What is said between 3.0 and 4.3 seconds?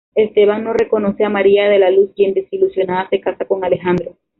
se casa con Alejandro.